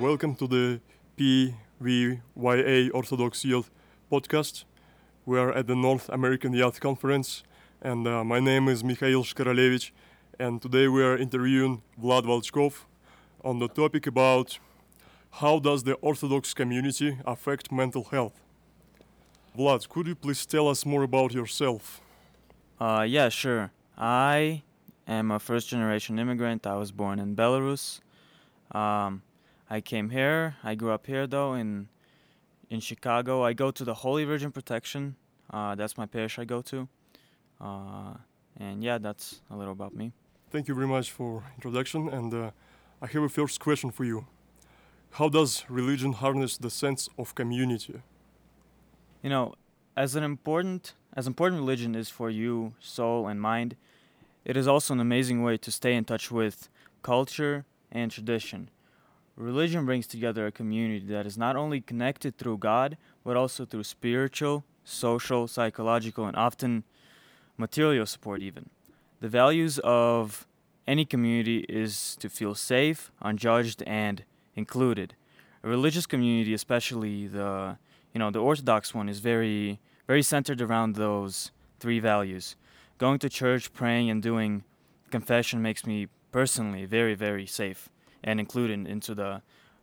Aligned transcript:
to 0.00 0.46
the 0.46 0.80
PVYA 1.18 2.90
Orthodox 2.94 3.44
Youth 3.44 3.70
Podcast. 4.10 4.64
We 5.26 5.38
are 5.38 5.52
at 5.52 5.66
the 5.66 5.76
North 5.76 6.08
American 6.08 6.54
Youth 6.54 6.80
Conference, 6.80 7.42
and 7.82 8.08
uh, 8.08 8.24
my 8.24 8.40
name 8.40 8.68
is 8.68 8.82
Mikhail 8.82 9.22
Shkaralevich, 9.22 9.90
and 10.38 10.62
today 10.62 10.88
we 10.88 11.04
are 11.04 11.18
interviewing 11.18 11.82
Vlad 12.02 12.24
Volchkov 12.24 12.86
on 13.44 13.58
the 13.58 13.68
topic 13.68 14.06
about 14.06 14.58
how 15.32 15.58
does 15.58 15.82
the 15.82 15.92
Orthodox 15.96 16.54
community 16.54 17.18
affect 17.26 17.70
mental 17.70 18.04
health. 18.04 18.40
Vlad, 19.54 19.86
could 19.86 20.06
you 20.06 20.14
please 20.14 20.46
tell 20.46 20.66
us 20.68 20.86
more 20.86 21.02
about 21.02 21.34
yourself? 21.34 22.00
Uh, 22.80 23.04
yeah, 23.06 23.28
sure. 23.28 23.70
I 23.98 24.62
am 25.06 25.30
a 25.30 25.38
first 25.38 25.68
generation 25.68 26.18
immigrant. 26.18 26.66
I 26.66 26.76
was 26.76 26.90
born 26.90 27.18
in 27.18 27.36
Belarus. 27.36 28.00
Um, 28.72 29.22
I 29.70 29.80
came 29.80 30.10
here. 30.10 30.56
I 30.64 30.74
grew 30.74 30.90
up 30.90 31.06
here 31.06 31.28
though 31.28 31.54
in 31.54 31.88
in 32.68 32.80
Chicago. 32.80 33.44
I 33.44 33.52
go 33.52 33.70
to 33.70 33.84
the 33.84 33.94
Holy 33.94 34.24
Virgin 34.24 34.50
Protection. 34.50 35.14
Uh, 35.48 35.76
that's 35.76 35.96
my 35.96 36.06
parish 36.06 36.38
I 36.38 36.44
go 36.44 36.60
to. 36.62 36.88
Uh, 37.60 38.14
and 38.56 38.82
yeah, 38.82 38.98
that's 38.98 39.40
a 39.50 39.56
little 39.56 39.72
about 39.72 39.94
me. 39.94 40.12
Thank 40.50 40.66
you 40.66 40.74
very 40.74 40.88
much 40.88 41.12
for 41.12 41.44
introduction, 41.54 42.08
and 42.08 42.34
uh, 42.34 42.50
I 43.00 43.06
have 43.06 43.22
a 43.22 43.28
first 43.28 43.60
question 43.60 43.90
for 43.90 44.04
you. 44.04 44.26
How 45.12 45.28
does 45.28 45.64
religion 45.68 46.12
harness 46.12 46.58
the 46.58 46.70
sense 46.70 47.08
of 47.16 47.34
community? 47.34 48.02
You 49.22 49.30
know, 49.30 49.54
as 49.96 50.16
an 50.16 50.24
important 50.24 50.94
as 51.14 51.26
important 51.26 51.60
religion 51.60 51.94
is 51.94 52.08
for 52.08 52.30
you, 52.30 52.74
soul 52.80 53.28
and 53.28 53.40
mind, 53.40 53.76
it 54.44 54.56
is 54.56 54.66
also 54.66 54.94
an 54.94 55.00
amazing 55.00 55.42
way 55.42 55.56
to 55.58 55.70
stay 55.70 55.94
in 55.94 56.04
touch 56.04 56.30
with 56.30 56.68
culture 57.02 57.64
and 57.92 58.10
tradition. 58.10 58.70
Religion 59.40 59.86
brings 59.86 60.06
together 60.06 60.46
a 60.46 60.52
community 60.52 61.06
that 61.06 61.24
is 61.24 61.38
not 61.38 61.56
only 61.56 61.80
connected 61.80 62.36
through 62.36 62.58
God, 62.58 62.98
but 63.24 63.38
also 63.38 63.64
through 63.64 63.84
spiritual, 63.84 64.64
social, 64.84 65.48
psychological, 65.48 66.26
and 66.26 66.36
often 66.36 66.84
material 67.56 68.04
support, 68.04 68.42
even. 68.42 68.68
The 69.20 69.28
values 69.28 69.78
of 69.78 70.46
any 70.86 71.06
community 71.06 71.64
is 71.70 72.16
to 72.20 72.28
feel 72.28 72.54
safe, 72.54 73.10
unjudged, 73.22 73.82
and 73.86 74.24
included. 74.56 75.14
A 75.64 75.68
religious 75.68 76.04
community, 76.04 76.52
especially 76.52 77.26
the 77.26 77.78
you 78.12 78.18
know 78.18 78.30
the 78.30 78.40
Orthodox 78.40 78.94
one, 78.94 79.08
is 79.08 79.20
very 79.20 79.80
very 80.06 80.22
centered 80.22 80.60
around 80.60 80.96
those 80.96 81.50
three 81.78 81.98
values. 81.98 82.56
Going 82.98 83.18
to 83.20 83.30
church, 83.30 83.72
praying, 83.72 84.10
and 84.10 84.22
doing 84.22 84.64
confession 85.10 85.62
makes 85.62 85.86
me 85.86 86.08
personally 86.30 86.84
very 86.84 87.14
very 87.14 87.46
safe 87.46 87.88
and 88.22 88.40
included 88.40 88.86
into 88.86 89.14
the 89.14 89.42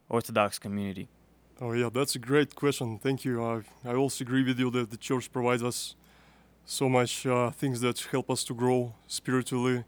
Orthodox 0.10 0.60
community. 0.60 1.08
Oh 1.60 1.74
yeah, 1.74 1.90
that's 1.92 2.16
a 2.16 2.20
great 2.20 2.56
question. 2.56 3.00
Thank 3.00 3.26
you. 3.26 3.44
I 3.44 3.62
I 3.84 3.96
also 3.96 4.24
agree 4.24 4.44
with 4.44 4.60
you 4.60 4.70
that 4.72 4.92
the 4.92 4.98
church 4.98 5.32
provides 5.32 5.64
us 5.64 5.96
so 6.66 6.88
much 6.90 7.26
uh, 7.26 7.50
things 7.50 7.82
that 7.82 8.00
help 8.12 8.30
us 8.30 8.44
to 8.44 8.54
grow 8.54 8.94
spiritually 9.08 9.84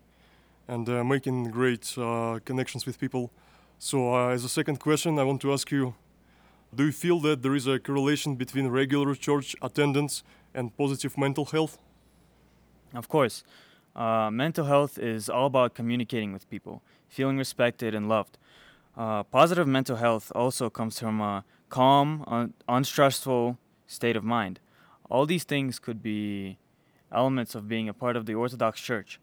and 0.67 0.87
uh, 0.89 1.03
making 1.03 1.51
great 1.51 1.97
uh, 1.97 2.39
connections 2.45 2.85
with 2.85 2.99
people. 2.99 3.31
So, 3.79 4.13
uh, 4.13 4.29
as 4.29 4.43
a 4.43 4.49
second 4.49 4.79
question, 4.79 5.19
I 5.19 5.23
want 5.23 5.41
to 5.41 5.53
ask 5.53 5.71
you 5.71 5.93
Do 6.75 6.85
you 6.85 6.91
feel 6.91 7.19
that 7.21 7.41
there 7.41 7.55
is 7.55 7.67
a 7.67 7.79
correlation 7.79 8.35
between 8.35 8.67
regular 8.67 9.15
church 9.15 9.55
attendance 9.61 10.23
and 10.53 10.75
positive 10.77 11.17
mental 11.17 11.45
health? 11.45 11.77
Of 12.93 13.07
course. 13.07 13.43
Uh, 13.95 14.29
mental 14.31 14.65
health 14.65 14.97
is 14.97 15.29
all 15.29 15.47
about 15.47 15.73
communicating 15.73 16.31
with 16.33 16.49
people, 16.49 16.81
feeling 17.07 17.37
respected 17.37 17.95
and 17.95 18.07
loved. 18.07 18.37
Uh, 18.99 19.23
positive 19.23 19.65
mental 19.65 19.95
health 19.95 20.29
also 20.35 20.69
comes 20.69 20.99
from 20.99 21.21
a 21.21 21.45
calm, 21.69 22.21
un- 22.27 22.53
unstressful 22.67 23.57
state 23.87 24.17
of 24.17 24.25
mind. 24.25 24.59
All 25.09 25.25
these 25.25 25.45
things 25.45 25.79
could 25.79 26.03
be 26.03 26.57
elements 27.09 27.55
of 27.55 27.69
being 27.69 27.87
a 27.87 27.93
part 27.93 28.17
of 28.17 28.25
the 28.25 28.35
Orthodox 28.35 28.81
Church, 28.81 29.17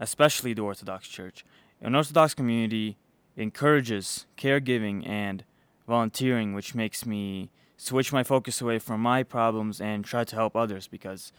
especially 0.00 0.52
the 0.52 0.62
Orthodox 0.62 1.06
Church. 1.06 1.44
An 1.80 1.94
Orthodox 1.94 2.34
community 2.34 2.96
encourages 3.36 4.26
caregiving 4.36 5.08
and 5.08 5.44
volunteering, 5.86 6.52
which 6.52 6.74
makes 6.74 7.06
me 7.06 7.50
switch 7.76 8.12
my 8.12 8.24
focus 8.24 8.60
away 8.60 8.80
from 8.80 9.00
my 9.00 9.22
problems 9.22 9.80
and 9.80 10.04
try 10.04 10.24
to 10.24 10.34
help 10.34 10.56
others 10.56 10.88
because 10.88 11.32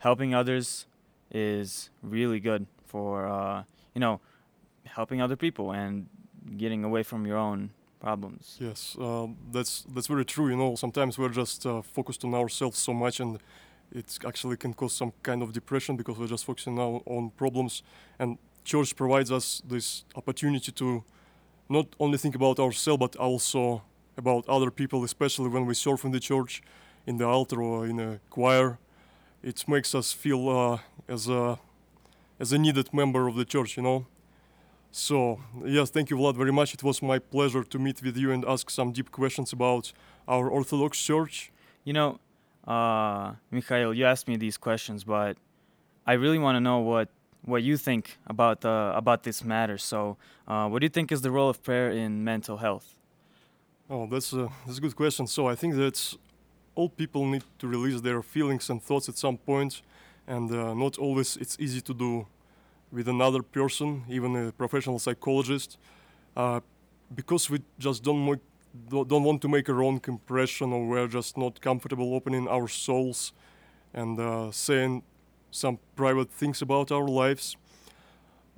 helping 0.00 0.34
others 0.34 0.86
is 1.30 1.88
really 2.02 2.40
good 2.40 2.66
for 2.84 3.26
uh, 3.26 3.62
you 3.94 4.00
know 4.00 4.20
helping 4.84 5.22
other 5.22 5.36
people 5.36 5.72
and 5.72 6.08
getting 6.56 6.84
away 6.84 7.02
from 7.02 7.26
your 7.26 7.36
own 7.36 7.70
problems. 8.00 8.56
Yes, 8.60 8.96
um, 9.00 9.36
that's 9.50 9.84
that's 9.94 10.08
very 10.08 10.24
true. 10.24 10.48
You 10.48 10.56
know, 10.56 10.74
sometimes 10.76 11.18
we're 11.18 11.28
just 11.28 11.66
uh, 11.66 11.82
focused 11.82 12.24
on 12.24 12.34
ourselves 12.34 12.78
so 12.78 12.92
much, 12.92 13.20
and 13.20 13.38
it 13.94 14.18
actually 14.26 14.56
can 14.56 14.74
cause 14.74 14.94
some 14.94 15.12
kind 15.22 15.42
of 15.42 15.52
depression 15.52 15.96
because 15.96 16.18
we're 16.18 16.26
just 16.26 16.44
focusing 16.44 16.74
now 16.74 17.02
on 17.06 17.30
problems. 17.30 17.82
And 18.18 18.38
church 18.64 18.96
provides 18.96 19.30
us 19.30 19.62
this 19.66 20.04
opportunity 20.16 20.72
to 20.72 21.04
not 21.68 21.86
only 21.98 22.18
think 22.18 22.34
about 22.34 22.58
ourselves 22.58 23.00
but 23.00 23.16
also 23.16 23.82
about 24.16 24.48
other 24.48 24.70
people, 24.70 25.04
especially 25.04 25.48
when 25.48 25.66
we 25.66 25.74
serve 25.74 26.04
in 26.04 26.12
the 26.12 26.20
church, 26.20 26.62
in 27.06 27.16
the 27.16 27.26
altar 27.26 27.62
or 27.62 27.86
in 27.86 27.98
a 28.00 28.20
choir. 28.30 28.78
It 29.42 29.66
makes 29.68 29.94
us 29.94 30.12
feel 30.12 30.48
uh, 30.48 30.78
as 31.08 31.28
a 31.28 31.58
as 32.38 32.52
a 32.52 32.58
needed 32.58 32.92
member 32.92 33.28
of 33.28 33.34
the 33.36 33.44
church, 33.44 33.76
you 33.76 33.82
know. 33.82 34.06
So 34.92 35.40
yes, 35.64 35.88
thank 35.90 36.10
you, 36.10 36.16
Vlad, 36.18 36.36
very 36.36 36.52
much. 36.52 36.74
It 36.74 36.82
was 36.82 37.00
my 37.00 37.18
pleasure 37.18 37.64
to 37.64 37.78
meet 37.78 38.02
with 38.02 38.16
you 38.16 38.30
and 38.30 38.44
ask 38.44 38.68
some 38.68 38.92
deep 38.92 39.10
questions 39.10 39.50
about 39.52 39.90
our 40.28 40.50
Orthodox 40.50 41.02
Church. 41.02 41.50
You 41.84 41.94
know, 41.94 42.20
uh, 42.66 43.32
Mikhail, 43.50 43.94
you 43.94 44.04
asked 44.04 44.28
me 44.28 44.36
these 44.36 44.58
questions, 44.58 45.02
but 45.02 45.38
I 46.06 46.12
really 46.12 46.38
want 46.38 46.56
to 46.56 46.60
know 46.60 46.78
what 46.78 47.08
what 47.44 47.62
you 47.62 47.78
think 47.78 48.18
about 48.26 48.66
uh, 48.66 48.92
about 48.94 49.22
this 49.22 49.42
matter. 49.42 49.78
So, 49.78 50.18
uh, 50.46 50.68
what 50.68 50.80
do 50.80 50.84
you 50.84 50.90
think 50.90 51.10
is 51.10 51.22
the 51.22 51.30
role 51.30 51.48
of 51.48 51.62
prayer 51.62 51.90
in 51.90 52.22
mental 52.22 52.58
health? 52.58 52.94
Oh, 53.88 54.06
that's 54.06 54.34
a 54.34 54.50
that's 54.66 54.76
a 54.76 54.80
good 54.82 54.94
question. 54.94 55.26
So 55.26 55.48
I 55.48 55.54
think 55.54 55.74
that 55.76 56.16
all 56.74 56.90
people 56.90 57.26
need 57.26 57.44
to 57.60 57.66
release 57.66 58.02
their 58.02 58.22
feelings 58.22 58.68
and 58.68 58.82
thoughts 58.82 59.08
at 59.08 59.16
some 59.16 59.38
point, 59.38 59.80
and 60.26 60.50
uh, 60.52 60.74
not 60.74 60.98
always 60.98 61.38
it's 61.38 61.56
easy 61.58 61.80
to 61.80 61.94
do 61.94 62.26
with 62.92 63.08
another 63.08 63.42
person, 63.42 64.04
even 64.08 64.36
a 64.36 64.52
professional 64.52 64.98
psychologist, 64.98 65.78
uh, 66.36 66.60
because 67.14 67.50
we 67.50 67.60
just 67.78 68.02
don't 68.04 68.24
make, 68.24 68.40
don't 68.88 69.24
want 69.24 69.40
to 69.42 69.48
make 69.48 69.68
a 69.68 69.74
wrong 69.74 70.00
impression, 70.06 70.72
or 70.72 70.86
we're 70.86 71.08
just 71.08 71.36
not 71.36 71.60
comfortable 71.60 72.14
opening 72.14 72.46
our 72.48 72.68
souls 72.68 73.32
and 73.94 74.20
uh, 74.20 74.50
saying 74.50 75.02
some 75.50 75.78
private 75.96 76.30
things 76.30 76.62
about 76.62 76.92
our 76.92 77.08
lives. 77.08 77.56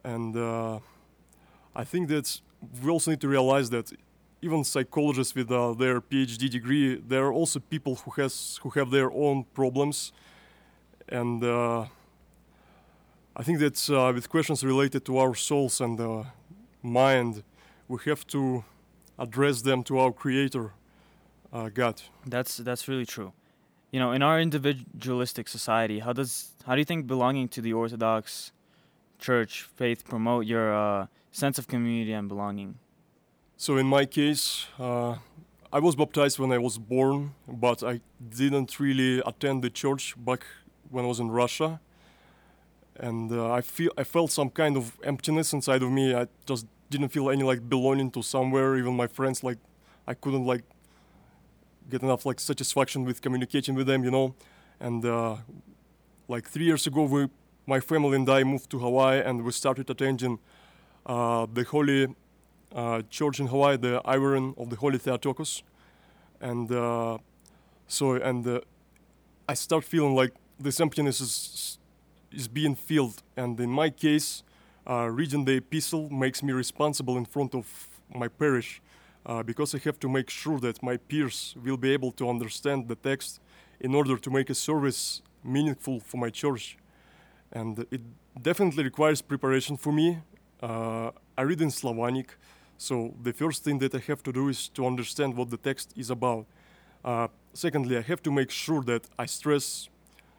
And 0.05 0.37
uh, 0.37 0.81
I 1.75 1.84
think 1.84 2.09
that 2.09 2.41
we 2.83 2.91
also 2.91 3.11
need 3.11 3.21
to 3.21 3.28
realize 3.28 3.71
that 3.71 3.93
even 4.43 4.62
psychologists 4.65 5.34
with 5.34 5.51
uh, 5.51 5.72
their 5.72 6.01
PhD 6.01 6.51
degree, 6.51 6.97
there 6.97 7.25
are 7.25 7.33
also 7.33 7.61
people 7.61 7.97
who 7.97 8.11
has 8.22 8.61
who 8.62 8.71
have 8.71 8.91
their 8.91 9.11
own 9.11 9.45
problems, 9.55 10.12
and 11.09 11.43
uh, 11.43 11.87
I 13.37 13.43
think 13.43 13.59
that 13.59 13.91
uh, 13.91 14.12
with 14.15 14.28
questions 14.28 14.62
related 14.62 15.05
to 15.06 15.19
our 15.19 15.34
souls 15.34 15.81
and 15.81 16.00
uh, 16.00 16.25
mind, 16.83 17.43
we 17.89 17.99
have 18.06 18.25
to 18.28 18.65
address 19.19 19.62
them 19.62 19.83
to 19.84 19.99
our 19.99 20.12
Creator, 20.12 20.72
uh, 21.53 21.69
God. 21.69 22.03
That's 22.27 22.57
that's 22.59 22.86
really 22.86 23.07
true. 23.07 23.33
You 23.91 24.01
know, 24.01 24.13
in 24.13 24.22
our 24.22 24.41
individualistic 24.41 25.48
society, 25.48 25.98
how 25.98 26.13
does 26.13 26.54
how 26.66 26.75
do 26.75 26.81
you 26.81 26.84
think 26.84 27.07
belonging 27.07 27.48
to 27.48 27.60
the 27.60 27.72
Orthodox 27.72 28.53
Church 29.19 29.63
faith 29.63 30.04
promote 30.04 30.47
your 30.47 30.75
uh, 30.75 31.07
sense 31.33 31.59
of 31.59 31.66
community 31.66 32.13
and 32.13 32.28
belonging? 32.28 32.78
So 33.57 33.77
in 33.78 33.87
my 33.87 34.04
case, 34.04 34.66
uh, 34.78 35.16
I 35.72 35.80
was 35.80 35.97
baptized 35.97 36.39
when 36.39 36.53
I 36.53 36.59
was 36.59 36.78
born, 36.78 37.34
but 37.48 37.83
I 37.83 38.01
didn't 38.21 38.78
really 38.78 39.22
attend 39.27 39.63
the 39.63 39.71
church 39.71 40.15
back 40.16 40.45
when 40.91 41.04
I 41.04 41.09
was 41.09 41.19
in 41.19 41.30
Russia, 41.30 41.80
and 43.00 43.32
uh, 43.32 43.52
I 43.52 43.60
feel 43.60 43.91
I 43.98 44.04
felt 44.04 44.30
some 44.30 44.50
kind 44.50 44.76
of 44.76 44.98
emptiness 45.02 45.52
inside 45.52 45.82
of 45.82 45.91
me. 45.91 46.14
I 46.14 46.26
just 46.46 46.66
didn't 46.91 47.08
feel 47.08 47.30
any 47.30 47.42
like 47.42 47.68
belonging 47.68 48.10
to 48.12 48.22
somewhere. 48.22 48.76
Even 48.76 48.94
my 48.96 49.06
friends, 49.06 49.42
like, 49.42 49.58
I 50.06 50.14
couldn't 50.14 50.46
like 50.46 50.62
get 51.91 52.02
enough 52.02 52.24
like 52.24 52.41
satisfaction 52.41 53.04
with 53.04 53.20
communicating 53.20 53.74
with 53.74 53.86
them, 53.86 54.04
you 54.04 54.10
know. 54.10 54.34
And 54.80 55.04
uh, 55.04 55.36
like 56.28 56.48
three 56.48 56.64
years 56.64 56.86
ago, 56.86 57.04
we, 57.04 57.28
my 57.66 57.80
family 57.80 58.16
and 58.16 58.28
I 58.28 58.44
moved 58.44 58.70
to 58.70 58.78
Hawaii, 58.78 59.20
and 59.20 59.44
we 59.44 59.52
started 59.52 59.91
attending 59.91 60.38
uh, 61.06 61.46
the 61.52 61.64
Holy 61.64 62.08
uh, 62.74 63.02
church 63.10 63.41
in 63.41 63.46
Hawaii, 63.48 63.76
the 63.76 64.00
Iron 64.04 64.54
of 64.56 64.70
the 64.70 64.76
Holy 64.76 64.98
Theotokos, 64.98 65.62
and 66.41 66.70
uh, 66.70 67.18
so 67.86 68.14
and 68.14 68.46
uh, 68.46 68.60
I 69.48 69.54
start 69.54 69.84
feeling 69.84 70.14
like 70.14 70.32
this 70.58 70.80
emptiness 70.80 71.20
is 71.20 71.78
is 72.34 72.48
being 72.48 72.75
filled, 72.75 73.22
and 73.36 73.59
in 73.60 73.71
my 73.71 73.91
case, 73.91 74.42
uh, 74.89 75.09
reading 75.10 75.45
the 75.45 75.57
epistle 75.57 76.10
makes 76.10 76.42
me 76.42 76.53
responsible 76.53 77.16
in 77.16 77.25
front 77.25 77.54
of 77.54 77.66
my 78.15 78.28
parish 78.28 78.83
uh, 79.27 79.42
because 79.42 79.75
I 79.75 79.78
have 79.78 79.98
to 80.01 80.09
make 80.09 80.31
sure 80.31 80.60
that 80.60 80.83
my 80.83 80.97
peers 80.97 81.54
will 81.65 81.77
be 81.77 81.92
able 81.92 82.13
to 82.13 82.28
understand 82.28 82.89
the 82.89 82.97
text 82.97 83.41
in 83.81 83.95
order 83.95 84.16
to 84.19 84.31
make 84.31 84.51
a 84.51 84.54
service 84.54 85.22
meaningful 85.42 86.01
for 86.01 86.19
my 86.19 86.31
church. 86.31 86.77
And 87.53 87.86
it 87.91 88.01
definitely 88.41 88.84
requires 88.84 89.22
preparation 89.22 89.77
for 89.77 89.92
me. 89.92 90.19
Uh, 90.63 91.10
I 91.37 91.42
read 91.42 91.60
in 91.60 91.71
Slavonic, 91.71 92.37
so 92.77 93.15
the 93.22 93.33
first 93.33 93.65
thing 93.65 93.78
that 93.78 93.95
I 93.95 94.03
have 94.07 94.22
to 94.25 94.33
do 94.33 94.48
is 94.48 94.69
to 94.71 94.87
understand 94.87 95.37
what 95.37 95.51
the 95.51 95.57
text 95.57 95.92
is 95.97 96.10
about. 96.10 96.47
Uh, 97.04 97.28
secondly, 97.53 97.97
I 97.97 98.03
have 98.03 98.22
to 98.22 98.33
make 98.33 98.51
sure 98.51 98.83
that 98.83 99.07
I 99.19 99.27
stress 99.27 99.89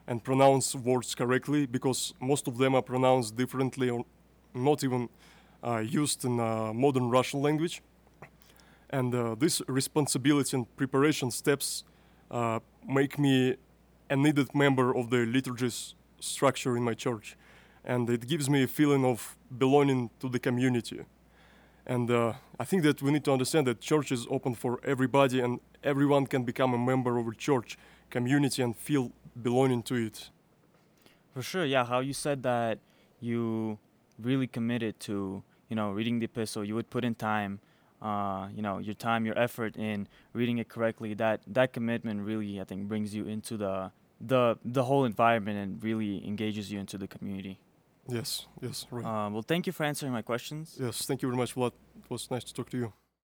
and 0.08 0.24
pronounce 0.24 0.76
words 0.76 1.16
correctly 1.16 1.66
because 1.66 2.14
most 2.20 2.48
of 2.48 2.58
them 2.58 2.76
are 2.76 2.82
pronounced 2.82 3.36
differently 3.36 3.90
or 3.90 4.06
not 4.54 4.84
even 4.84 5.10
uh, 5.64 5.78
used 5.78 6.26
in 6.26 6.40
uh, 6.40 6.72
modern 6.74 7.10
Russian 7.10 7.42
language. 7.42 7.82
And 8.90 9.14
uh, 9.14 9.36
this 9.36 9.62
responsibility 9.68 10.56
and 10.56 10.76
preparation 10.78 11.32
steps 11.32 11.84
uh, 12.30 12.60
make 12.88 13.18
me 13.18 13.56
a 14.10 14.16
needed 14.16 14.54
member 14.54 14.96
of 14.96 15.10
the 15.10 15.26
liturgy's 15.26 15.96
structure 16.20 16.78
in 16.78 16.84
my 16.84 16.94
church. 16.94 17.36
And 17.84 18.10
it 18.10 18.28
gives 18.28 18.50
me 18.50 18.64
a 18.64 18.68
feeling 18.68 19.04
of 19.06 19.36
belonging 19.58 20.10
to 20.20 20.30
the 20.30 20.40
community. 20.40 21.02
And 21.86 22.10
uh, 22.10 22.34
I 22.60 22.64
think 22.64 22.84
that 22.84 23.02
we 23.02 23.12
need 23.12 23.24
to 23.26 23.32
understand 23.32 23.68
that 23.68 23.80
church 23.80 24.12
is 24.12 24.26
open 24.30 24.56
for 24.56 24.80
everybody 24.84 25.40
and 25.40 25.60
everyone 25.84 26.26
can 26.26 26.44
become 26.44 26.74
a 26.74 26.78
member 26.78 27.18
of 27.18 27.28
a 27.28 27.36
church 27.36 27.78
community 28.10 28.64
and 28.64 28.76
feel 28.76 29.12
belonging 29.42 29.84
to 29.84 29.96
it. 29.96 30.30
For 31.34 31.42
sure, 31.42 31.66
yeah. 31.66 31.86
How 31.86 32.00
you 32.00 32.14
said 32.14 32.44
that 32.44 32.80
you 33.20 33.78
really 34.20 34.48
committed 34.48 35.00
to, 35.02 35.44
you 35.70 35.76
know, 35.76 35.92
reading 35.92 36.20
the 36.20 36.26
epistle. 36.26 36.64
You 36.64 36.76
would 36.76 36.90
put 36.90 37.04
in 37.04 37.16
time, 37.16 37.60
uh, 38.02 38.48
you 38.56 38.62
know, 38.62 38.78
your 38.80 38.94
time, 38.96 39.26
your 39.26 39.38
effort 39.38 39.76
in 39.76 40.08
reading 40.34 40.58
it 40.60 40.70
correctly. 40.70 41.14
That 41.14 41.42
that 41.48 41.74
commitment 41.74 42.22
really, 42.22 42.62
I 42.62 42.64
think, 42.64 42.88
brings 42.88 43.14
you 43.14 43.26
into 43.26 43.58
the 43.58 43.92
the 44.22 44.58
the 44.64 44.84
whole 44.86 45.04
environment 45.06 45.58
and 45.58 45.84
really 45.84 46.26
engages 46.26 46.72
you 46.72 46.80
into 46.80 46.98
the 46.98 47.08
community. 47.08 47.60
Yes, 48.08 48.46
yes, 48.62 48.86
right. 48.92 49.04
Uh, 49.04 49.30
well, 49.32 49.42
thank 49.42 49.66
you 49.68 49.74
for 49.74 49.84
answering 49.84 50.14
my 50.14 50.22
questions. 50.22 50.78
yes, 50.80 51.06
thank 51.06 51.22
you 51.22 51.28
very 51.28 51.38
much, 51.38 51.56
Vlad. 51.56 51.72
It 52.04 52.10
was 52.10 52.30
nice 52.30 52.44
to 52.44 52.54
talk 52.54 52.70
to 52.70 52.78
you. 52.78 52.94